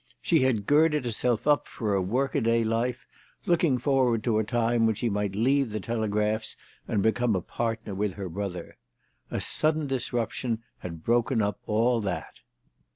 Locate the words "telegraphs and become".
5.79-7.35